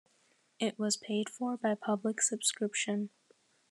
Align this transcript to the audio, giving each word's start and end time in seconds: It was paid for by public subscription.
It 0.59 0.79
was 0.79 0.97
paid 0.97 1.29
for 1.29 1.57
by 1.57 1.75
public 1.75 2.23
subscription. 2.23 3.11